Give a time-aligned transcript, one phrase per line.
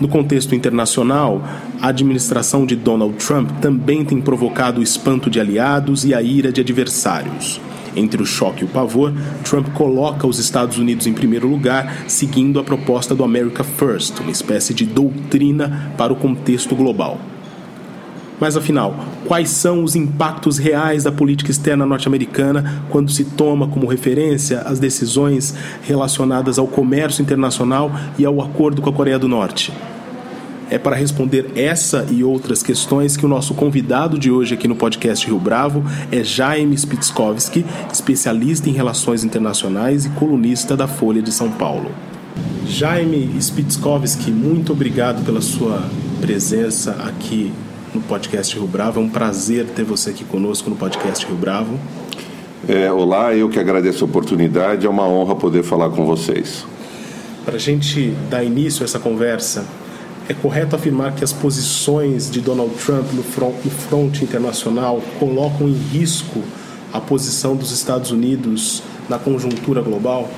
[0.00, 1.42] No contexto internacional,
[1.80, 6.52] a administração de Donald Trump também tem provocado o espanto de aliados e a ira
[6.52, 7.60] de adversários.
[7.96, 9.12] Entre o choque e o pavor,
[9.44, 14.32] Trump coloca os Estados Unidos em primeiro lugar, seguindo a proposta do America First, uma
[14.32, 17.20] espécie de doutrina para o contexto global.
[18.40, 23.86] Mas afinal, quais são os impactos reais da política externa norte-americana quando se toma como
[23.86, 29.72] referência as decisões relacionadas ao comércio internacional e ao acordo com a Coreia do Norte?
[30.70, 34.74] É para responder essa e outras questões que o nosso convidado de hoje aqui no
[34.74, 41.30] podcast Rio Bravo é Jaime Spitzkowski, especialista em relações internacionais e colunista da Folha de
[41.30, 41.92] São Paulo.
[42.66, 45.84] Jaime Spitzkowski, muito obrigado pela sua
[46.20, 47.52] presença aqui
[47.94, 49.00] no podcast Rio Bravo.
[49.00, 51.78] É um prazer ter você aqui conosco no podcast Rio Bravo.
[52.66, 56.66] É, olá, eu que agradeço a oportunidade, é uma honra poder falar com vocês.
[57.44, 59.64] Para a gente dar início a essa conversa,
[60.28, 65.68] é correto afirmar que as posições de Donald Trump no front, no front internacional colocam
[65.68, 66.42] em risco
[66.92, 70.30] a posição dos Estados Unidos na conjuntura global?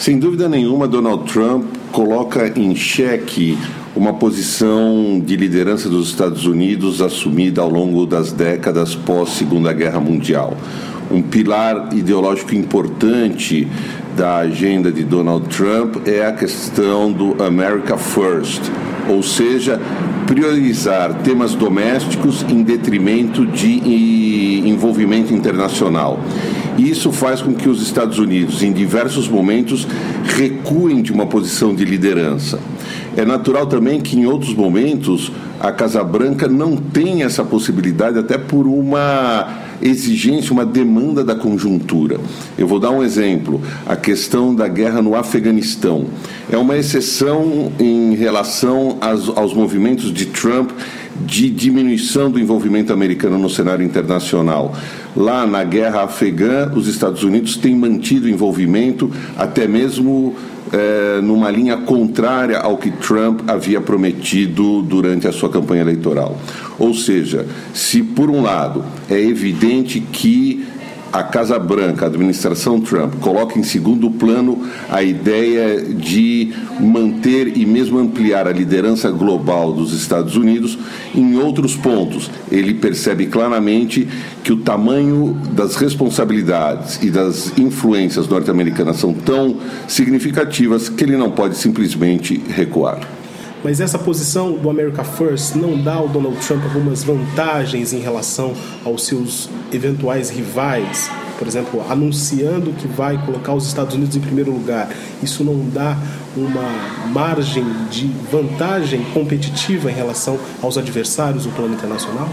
[0.00, 3.56] Sem dúvida nenhuma, Donald Trump coloca em xeque
[3.94, 10.00] uma posição de liderança dos Estados Unidos assumida ao longo das décadas pós Segunda Guerra
[10.00, 10.56] Mundial.
[11.10, 13.68] Um pilar ideológico importante
[14.16, 18.62] da agenda de Donald Trump é a questão do America First,
[19.08, 19.78] ou seja,
[20.26, 26.18] priorizar temas domésticos em detrimento de envolvimento internacional.
[26.78, 29.86] Isso faz com que os Estados Unidos, em diversos momentos,
[30.24, 32.58] recuem de uma posição de liderança.
[33.16, 35.30] É natural também que em outros momentos
[35.60, 42.18] a Casa Branca não tenha essa possibilidade, até por uma exigência, uma demanda da conjuntura.
[42.56, 46.06] Eu vou dar um exemplo: a questão da guerra no Afeganistão.
[46.50, 50.70] É uma exceção em relação aos, aos movimentos de Trump
[51.26, 54.74] de diminuição do envolvimento americano no cenário internacional.
[55.16, 60.34] Lá na guerra afegã, os Estados Unidos têm mantido envolvimento até mesmo
[60.72, 66.38] é, numa linha contrária ao que Trump havia prometido durante a sua campanha eleitoral.
[66.78, 70.64] Ou seja, se por um lado é evidente que
[71.12, 77.66] a Casa Branca, a administração Trump, coloca em segundo plano a ideia de manter e
[77.66, 80.78] mesmo ampliar a liderança global dos Estados Unidos.
[81.14, 84.08] Em outros pontos, ele percebe claramente
[84.42, 91.30] que o tamanho das responsabilidades e das influências norte-americanas são tão significativas que ele não
[91.30, 93.21] pode simplesmente recuar.
[93.64, 98.54] Mas essa posição do America First não dá ao Donald Trump algumas vantagens em relação
[98.84, 101.08] aos seus eventuais rivais?
[101.38, 104.88] Por exemplo, anunciando que vai colocar os Estados Unidos em primeiro lugar.
[105.22, 105.96] Isso não dá
[106.36, 112.28] uma margem de vantagem competitiva em relação aos adversários do plano internacional?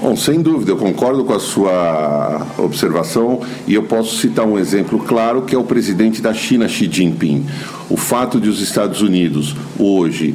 [0.00, 4.98] Bom, sem dúvida, eu concordo com a sua observação e eu posso citar um exemplo
[4.98, 7.46] claro que é o presidente da China, Xi Jinping.
[7.88, 10.34] O fato de os Estados Unidos hoje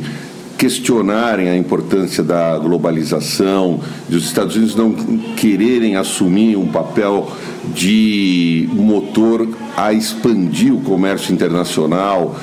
[0.57, 3.79] questionarem a importância da globalização,
[4.09, 4.91] de os Estados Unidos não
[5.35, 7.31] quererem assumir um papel
[7.73, 12.35] de motor a expandir o comércio internacional,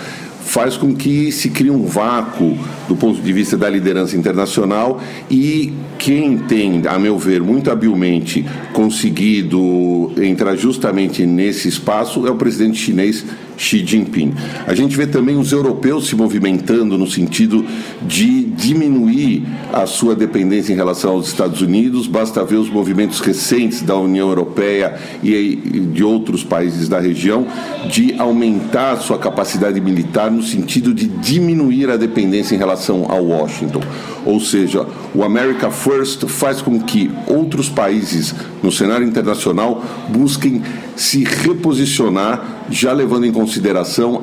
[0.45, 2.57] faz com que se crie um vácuo
[2.87, 5.01] do ponto de vista da liderança internacional
[5.31, 12.37] e quem tem, a meu ver, muito habilmente conseguido entrar justamente nesse espaço é o
[12.37, 13.25] presidente chinês
[13.57, 14.35] Xi Jinping.
[14.67, 17.65] A gente vê também os europeus se movimentando no sentido
[18.03, 22.07] de diminuir a sua dependência em relação aos Estados Unidos.
[22.07, 25.57] Basta ver os movimentos recentes da União Europeia e
[25.93, 27.47] de outros países da região
[27.91, 33.15] de aumentar a sua capacidade militar no sentido de diminuir a dependência em relação a
[33.15, 33.81] Washington.
[34.25, 40.63] Ou seja, o America First faz com que outros países no cenário internacional busquem
[40.97, 43.44] se reposicionar, já levando em consideração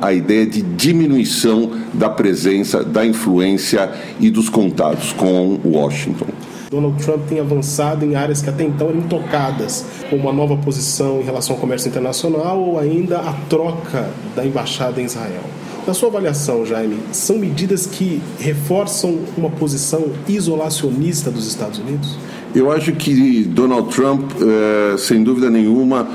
[0.02, 6.28] a ideia de diminuição da presença, da influência e dos contatos com Washington.
[6.72, 11.20] Donald Trump tem avançado em áreas que até então eram intocadas, como a nova posição
[11.20, 15.44] em relação ao comércio internacional ou ainda a troca da embaixada em Israel.
[15.86, 22.18] Na sua avaliação, Jaime, são medidas que reforçam uma posição isolacionista dos Estados Unidos?
[22.54, 26.08] Eu acho que Donald Trump, é, sem dúvida nenhuma,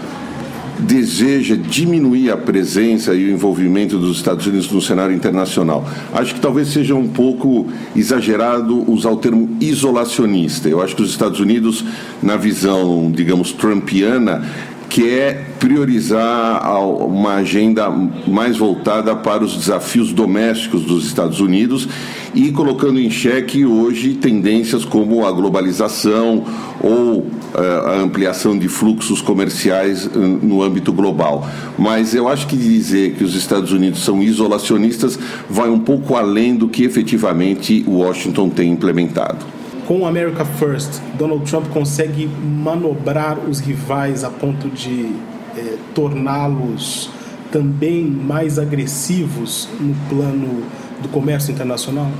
[0.81, 5.89] deseja diminuir a presença e o envolvimento dos Estados Unidos no cenário internacional.
[6.13, 10.69] Acho que talvez seja um pouco exagerado usar o termo isolacionista.
[10.69, 11.85] Eu acho que os Estados Unidos,
[12.23, 14.43] na visão, digamos, trumpiana,
[14.89, 17.91] que é priorizar uma agenda
[18.27, 21.89] mais voltada para os desafios domésticos dos Estados Unidos
[22.35, 26.45] e colocando em xeque hoje tendências como a globalização
[26.81, 27.27] ou
[27.61, 31.49] a ampliação de fluxos comerciais eh, no âmbito global.
[31.79, 35.19] Mas eu acho que dizer que os Estados Unidos são isolacionistas
[35.49, 39.57] vai um pouco além do que efetivamente Washington tem implementado
[39.87, 45.13] com o America First, Donald Trump consegue manobrar os rivais a ponto de
[45.57, 47.09] é, torná-los
[47.53, 50.65] também mais agressivos no plano
[51.01, 52.11] do comércio internacional?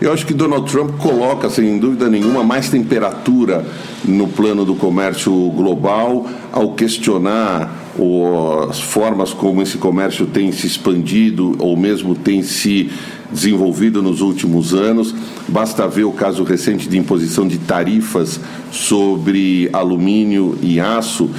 [0.00, 3.64] Eu acho que Donald Trump coloca, sem dúvida nenhuma, mais temperatura
[4.04, 7.82] no plano do comércio global ao questionar
[8.68, 12.90] as formas como esse comércio tem se expandido ou mesmo tem se
[13.30, 15.14] desenvolvido nos últimos anos.
[15.46, 21.30] Basta ver o caso recente de imposição de tarifas sobre alumínio e aço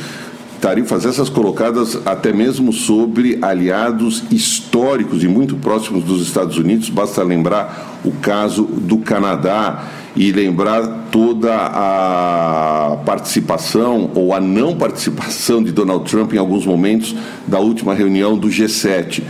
[0.64, 6.90] tarifas essas colocadas até mesmo sobre aliados históricos e muito próximos dos Estados Unidos.
[6.90, 9.84] Basta lembrar o caso do Canadá
[10.16, 17.14] e lembrar toda a participação ou a não participação de Donald Trump em alguns momentos
[17.46, 19.22] da última reunião do G7.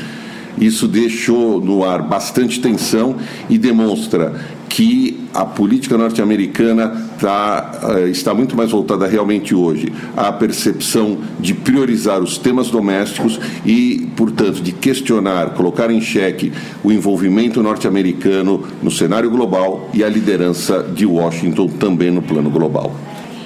[0.59, 3.15] Isso deixou no ar bastante tensão
[3.49, 4.39] e demonstra
[4.69, 11.53] que a política norte-americana tá, uh, está muito mais voltada realmente hoje à percepção de
[11.53, 16.51] priorizar os temas domésticos e, portanto, de questionar, colocar em xeque
[16.83, 22.93] o envolvimento norte-americano no cenário global e a liderança de Washington também no plano global.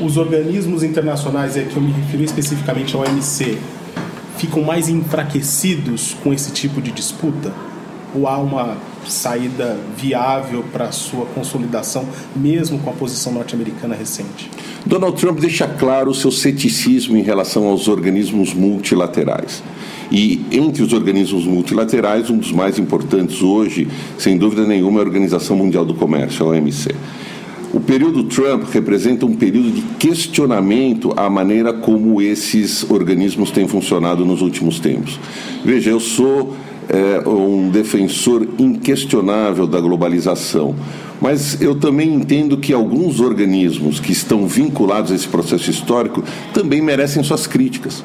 [0.02, 3.60] Os organismos internacionais, é que eu me refiro especificamente ao OMC,
[4.38, 7.54] ficam mais enfraquecidos com esse tipo de disputa?
[8.16, 8.78] Ou há uma
[9.08, 12.06] saída viável para sua consolidação,
[12.36, 14.50] mesmo com a posição norte-americana recente?
[14.86, 19.62] Donald Trump deixa claro o seu ceticismo em relação aos organismos multilaterais.
[20.12, 23.88] E entre os organismos multilaterais, um dos mais importantes hoje,
[24.18, 26.96] sem dúvida nenhuma, é a Organização Mundial do Comércio, a OMC.
[27.74, 34.26] O período Trump representa um período de questionamento à maneira como esses organismos têm funcionado
[34.26, 35.20] nos últimos tempos.
[35.66, 36.56] Veja, eu sou
[36.90, 40.76] é, um defensor inquestionável da globalização,
[41.20, 46.24] mas eu também entendo que alguns organismos que estão vinculados a esse processo histórico
[46.54, 48.04] também merecem suas críticas.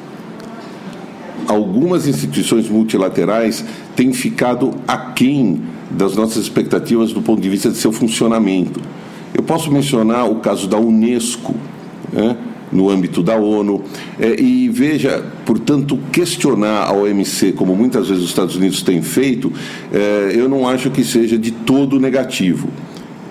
[1.47, 3.63] Algumas instituições multilaterais
[3.95, 8.79] têm ficado aquém das nossas expectativas do ponto de vista de seu funcionamento.
[9.33, 11.53] Eu posso mencionar o caso da Unesco,
[12.11, 12.37] né,
[12.73, 13.83] no âmbito da ONU,
[14.19, 19.51] é, e veja, portanto, questionar a OMC, como muitas vezes os Estados Unidos têm feito,
[19.91, 22.69] é, eu não acho que seja de todo negativo.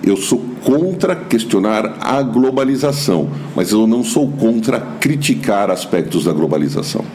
[0.05, 7.05] Eu sou contra questionar a globalização, mas eu não sou contra criticar aspectos da globalização.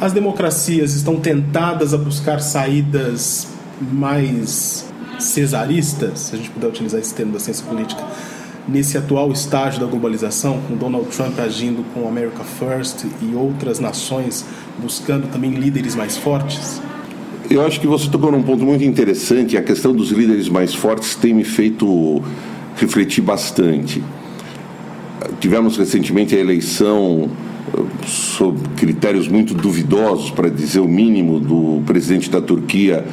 [0.00, 3.48] As democracias estão tentadas a buscar saídas
[3.92, 4.86] mais
[5.18, 8.02] cesaristas, se a gente puder utilizar esse termo da ciência política,
[8.66, 14.44] nesse atual estágio da globalização, com Donald Trump agindo com America First e outras nações
[14.78, 16.80] buscando também líderes mais fortes?
[17.50, 19.56] Eu acho que você tocou num ponto muito interessante.
[19.56, 22.22] A questão dos líderes mais fortes tem me feito
[22.76, 24.02] refletir bastante.
[25.40, 27.30] Tivemos recentemente a eleição
[28.06, 33.04] sob critérios muito duvidosos, para dizer o mínimo, do presidente da Turquia,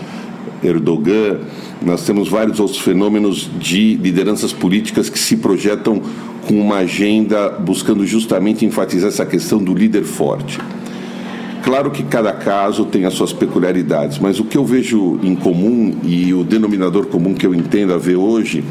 [0.63, 1.39] Erdogan,
[1.81, 6.01] nós temos vários outros fenômenos de lideranças políticas que se projetam
[6.47, 10.59] com uma agenda buscando justamente enfatizar essa questão do líder forte.
[11.63, 15.95] Claro que cada caso tem as suas peculiaridades, mas o que eu vejo em comum
[16.03, 18.63] e o denominador comum que eu entendo a ver hoje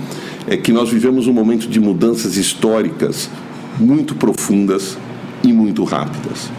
[0.49, 3.30] é que nós vivemos um momento de mudanças históricas
[3.78, 4.99] muito profundas
[5.44, 6.50] e muito rápidas.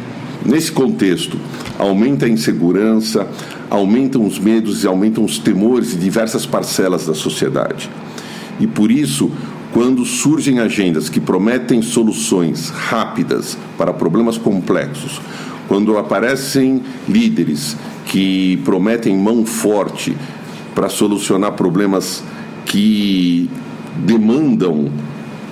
[0.45, 1.37] Nesse contexto,
[1.77, 3.27] aumenta a insegurança,
[3.69, 7.89] aumentam os medos e aumentam os temores de diversas parcelas da sociedade.
[8.59, 9.31] E por isso,
[9.71, 15.21] quando surgem agendas que prometem soluções rápidas para problemas complexos,
[15.67, 20.17] quando aparecem líderes que prometem mão forte
[20.75, 22.23] para solucionar problemas
[22.65, 23.49] que
[23.95, 24.91] demandam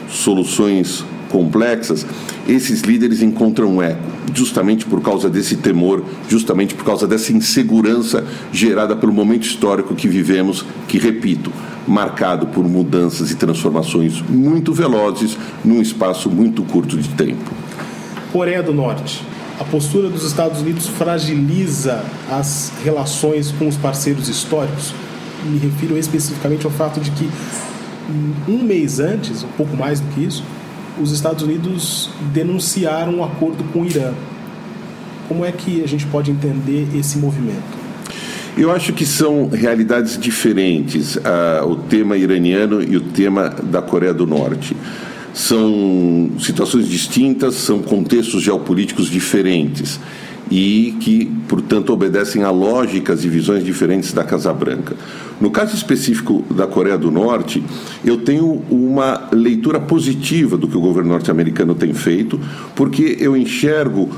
[0.10, 2.06] soluções complexas,
[2.48, 4.02] esses líderes encontram eco,
[4.34, 10.08] justamente por causa desse temor, justamente por causa dessa insegurança gerada pelo momento histórico que
[10.08, 11.52] vivemos, que, repito,
[11.88, 17.52] marcado por mudanças e transformações muito velozes num espaço muito curto de tempo.
[18.32, 19.24] Coreia do Norte.
[19.60, 24.94] A postura dos Estados Unidos fragiliza as relações com os parceiros históricos.
[25.46, 27.30] Me refiro especificamente ao fato de que
[28.48, 30.44] um mês antes, um pouco mais do que isso,
[31.02, 34.14] os Estados Unidos denunciaram um acordo com o Irã.
[35.28, 37.80] Como é que a gente pode entender esse movimento?
[38.58, 44.14] Eu acho que são realidades diferentes, uh, o tema iraniano e o tema da Coreia
[44.14, 44.76] do Norte.
[45.34, 50.00] São situações distintas, são contextos geopolíticos diferentes
[50.50, 54.96] e que, portanto, obedecem a lógicas e visões diferentes da Casa Branca.
[55.40, 57.64] No caso específico da Coreia do Norte,
[58.04, 62.40] eu tenho uma leitura positiva do que o governo norte-americano tem feito,
[62.76, 64.10] porque eu enxergo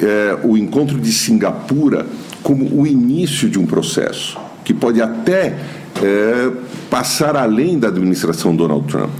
[0.00, 2.06] é, o encontro de Singapura
[2.42, 5.58] como o início de um processo que pode até
[6.02, 6.52] é,
[6.90, 9.10] passar além da administração Donald Trump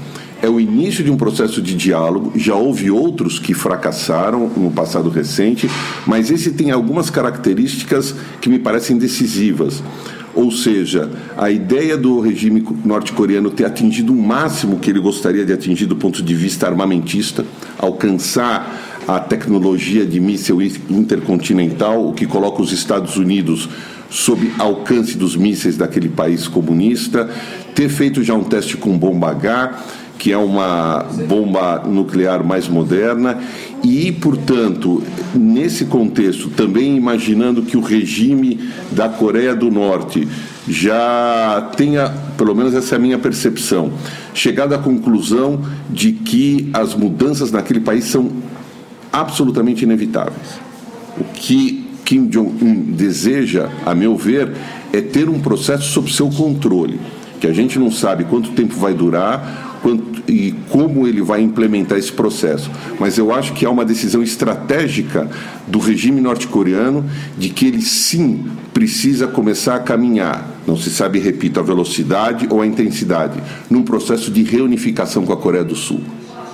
[0.46, 2.32] é o início de um processo de diálogo.
[2.36, 5.68] Já houve outros que fracassaram no passado recente,
[6.06, 9.82] mas esse tem algumas características que me parecem decisivas.
[10.34, 15.52] Ou seja, a ideia do regime norte-coreano ter atingido o máximo que ele gostaria de
[15.52, 17.44] atingir do ponto de vista armamentista,
[17.78, 20.60] alcançar a tecnologia de míssil
[20.90, 23.68] intercontinental, o que coloca os Estados Unidos
[24.10, 27.28] sob alcance dos mísseis daquele país comunista,
[27.74, 33.38] ter feito já um teste com bomba H que é uma bomba nuclear mais moderna,
[33.82, 35.02] e, portanto,
[35.34, 38.58] nesse contexto, também imaginando que o regime
[38.90, 40.26] da Coreia do Norte
[40.68, 43.92] já tenha, pelo menos essa é a minha percepção,
[44.34, 48.30] chegado à conclusão de que as mudanças naquele país são
[49.12, 50.58] absolutamente inevitáveis.
[51.18, 54.52] O que Kim Jong-un deseja, a meu ver,
[54.92, 57.00] é ter um processo sob seu controle,
[57.40, 61.98] que a gente não sabe quanto tempo vai durar, quanto, e como ele vai implementar
[61.98, 62.70] esse processo.
[62.98, 65.28] Mas eu acho que há uma decisão estratégica
[65.66, 67.04] do regime norte-coreano
[67.36, 72.60] de que ele sim precisa começar a caminhar, não se sabe, repito, a velocidade ou
[72.60, 73.40] a intensidade,
[73.70, 76.00] num processo de reunificação com a Coreia do Sul.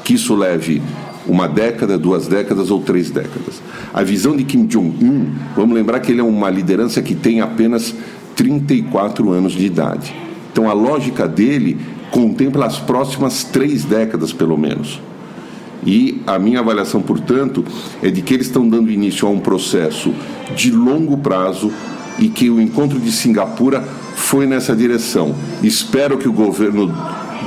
[0.05, 0.81] Que isso leve
[1.27, 3.63] uma década, duas décadas ou três décadas.
[3.93, 5.27] A visão de Kim Jong-un,
[5.57, 7.95] vamos lembrar que ele é uma liderança que tem apenas
[8.37, 10.15] 34 anos de idade.
[10.53, 11.79] Então a lógica dele
[12.13, 15.01] contempla as próximas três décadas, pelo menos.
[15.85, 17.65] E a minha avaliação, portanto,
[18.01, 20.15] é de que eles estão dando início a um processo
[20.55, 21.73] de longo prazo
[22.19, 23.83] e que o encontro de Singapura
[24.15, 25.35] foi nessa direção.
[25.63, 26.95] Espero que o governo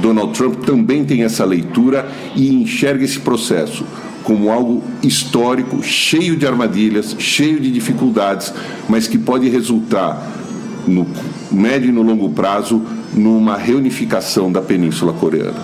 [0.01, 3.85] Donald Trump também tenha essa leitura e enxergue esse processo
[4.23, 8.51] como algo histórico, cheio de armadilhas, cheio de dificuldades,
[8.89, 10.19] mas que pode resultar
[10.87, 11.05] no
[11.51, 12.81] médio e no longo prazo
[13.15, 15.63] numa reunificação da Península Coreana.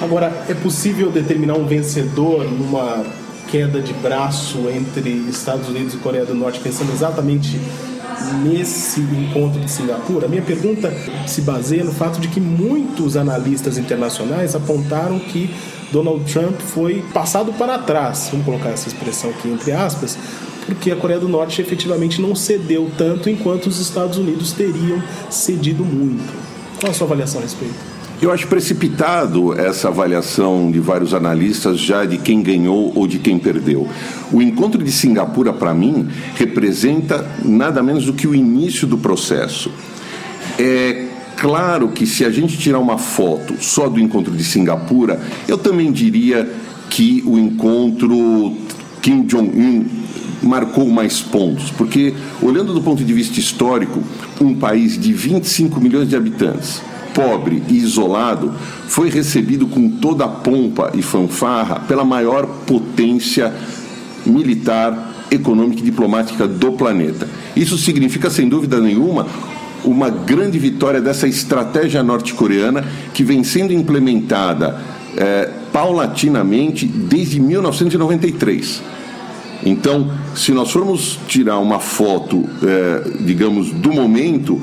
[0.00, 3.04] Agora, é possível determinar um vencedor numa
[3.48, 7.58] queda de braço entre Estados Unidos e Coreia do Norte, pensando exatamente
[8.42, 10.26] nesse encontro de Singapura?
[10.26, 10.92] A minha pergunta
[11.26, 15.50] se baseia no fato de que muitos analistas internacionais apontaram que
[15.92, 20.18] Donald Trump foi passado para trás, vamos colocar essa expressão aqui entre aspas,
[20.66, 25.00] porque a Coreia do Norte efetivamente não cedeu tanto enquanto os Estados Unidos teriam
[25.30, 26.55] cedido muito.
[26.80, 27.74] Qual a sua avaliação a respeito?
[28.20, 33.38] Eu acho precipitado essa avaliação de vários analistas já de quem ganhou ou de quem
[33.38, 33.86] perdeu.
[34.32, 39.70] O encontro de Singapura, para mim, representa nada menos do que o início do processo.
[40.58, 45.58] É claro que se a gente tirar uma foto só do encontro de Singapura, eu
[45.58, 46.50] também diria
[46.88, 48.56] que o encontro
[49.02, 49.84] Kim Jong-un
[50.42, 54.02] marcou mais pontos, porque olhando do ponto de vista histórico,
[54.40, 56.82] um país de 25 milhões de habitantes,
[57.14, 58.52] pobre e isolado,
[58.88, 63.52] foi recebido com toda a pompa e fanfarra pela maior potência
[64.24, 67.28] militar, econômica e diplomática do planeta.
[67.54, 69.26] Isso significa, sem dúvida nenhuma,
[69.84, 74.80] uma grande vitória dessa estratégia norte-coreana que vem sendo implementada
[75.16, 78.95] é, paulatinamente desde 1993
[79.64, 84.60] então, se nós formos tirar uma foto, é, digamos, do momento,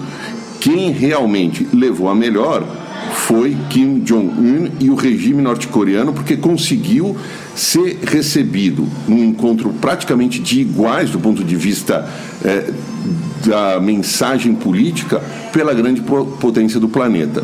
[0.59, 2.65] quem realmente levou a melhor
[3.13, 7.15] foi Kim Jong-un e o regime norte-coreano, porque conseguiu
[7.55, 12.09] ser recebido num encontro praticamente de iguais do ponto de vista
[12.43, 12.71] é,
[13.45, 15.21] da mensagem política
[15.51, 17.43] pela grande potência do planeta.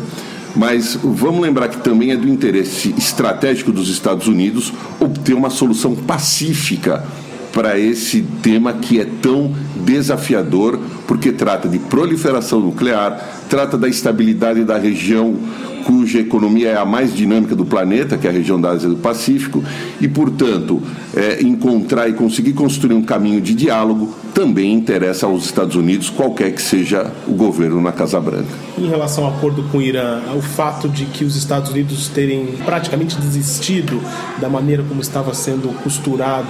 [0.56, 5.94] Mas vamos lembrar que também é do interesse estratégico dos Estados Unidos obter uma solução
[5.94, 7.04] pacífica
[7.52, 14.64] para esse tema que é tão desafiador, porque trata de proliferação nuclear, trata da estabilidade
[14.64, 15.34] da região
[15.84, 18.96] cuja economia é a mais dinâmica do planeta, que é a região da Ásia do
[18.96, 19.62] Pacífico,
[20.00, 20.82] e, portanto,
[21.14, 26.52] é, encontrar e conseguir construir um caminho de diálogo também interessa aos Estados Unidos, qualquer
[26.52, 28.48] que seja o governo na Casa Branca.
[28.78, 32.46] Em relação ao acordo com o Irã, o fato de que os Estados Unidos terem
[32.64, 34.00] praticamente desistido
[34.40, 36.48] da maneira como estava sendo costurado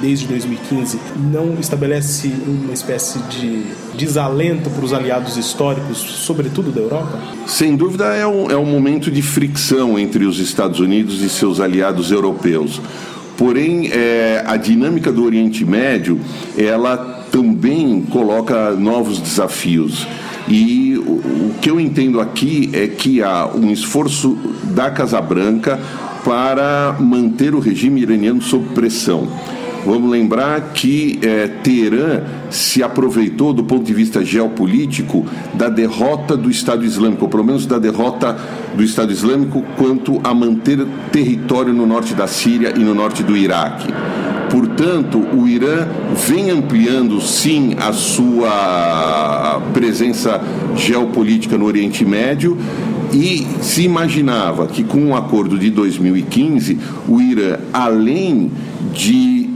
[0.00, 0.98] desde 2015
[1.32, 7.18] não estabelece uma espécie de desalento para os aliados históricos, sobretudo da Europa?
[7.46, 11.60] Sem dúvida, é um, é um momento de fricção entre os Estados Unidos e seus
[11.60, 12.80] aliados europeus.
[13.36, 16.18] Porém, é, a dinâmica do Oriente Médio,
[16.56, 16.96] ela
[17.30, 20.06] também coloca novos desafios.
[20.48, 25.78] E o, que eu entendo aqui é que há um esforço da Casa Branca
[26.24, 29.28] para manter o regime iraniano sob pressão.
[29.84, 36.50] Vamos lembrar que é, Teherã se aproveitou, do ponto de vista geopolítico, da derrota do
[36.50, 38.36] Estado Islâmico, ou pelo menos da derrota
[38.74, 43.36] do Estado Islâmico quanto a manter território no norte da Síria e no norte do
[43.36, 43.92] Iraque.
[44.50, 45.88] Portanto, o Irã
[46.28, 50.40] vem ampliando sim a sua presença
[50.76, 52.58] geopolítica no Oriente Médio
[53.12, 58.50] e se imaginava que com o acordo de 2015, o Irã, além
[58.92, 59.50] de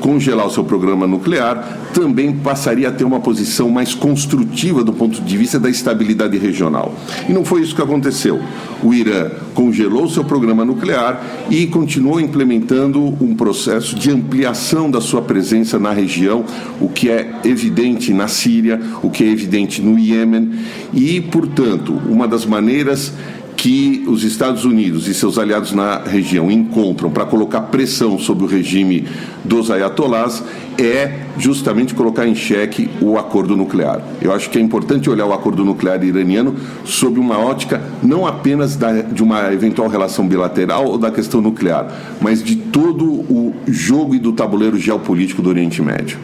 [0.00, 5.20] congelar o seu programa nuclear, também passaria a ter uma posição mais construtiva do ponto
[5.20, 6.94] de vista da estabilidade regional.
[7.28, 8.40] E não foi isso que aconteceu.
[8.82, 15.22] O Irã congelou seu programa nuclear e continuou implementando um processo de ampliação da sua
[15.22, 16.44] presença na região,
[16.80, 20.52] o que é evidente na Síria, o que é evidente no Iêmen,
[20.92, 23.12] e, portanto, uma das maneiras
[23.62, 28.48] que os Estados Unidos e seus aliados na região encontram para colocar pressão sobre o
[28.48, 29.06] regime
[29.44, 30.42] dos ayatolás
[30.76, 34.02] é justamente colocar em xeque o acordo nuclear.
[34.20, 38.74] Eu acho que é importante olhar o acordo nuclear iraniano sob uma ótica não apenas
[38.74, 41.86] da, de uma eventual relação bilateral ou da questão nuclear,
[42.20, 46.18] mas de todo o jogo e do tabuleiro geopolítico do Oriente Médio.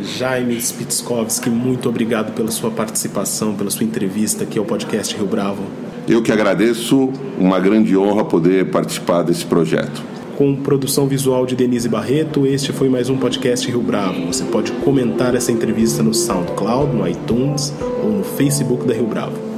[0.00, 5.64] Jaime Spitskovski, muito obrigado pela sua participação, pela sua entrevista aqui ao podcast Rio Bravo.
[6.06, 10.02] Eu que agradeço, uma grande honra poder participar desse projeto.
[10.36, 14.26] Com produção visual de Denise Barreto, este foi mais um podcast Rio Bravo.
[14.26, 19.53] Você pode comentar essa entrevista no SoundCloud, no iTunes ou no Facebook da Rio Bravo.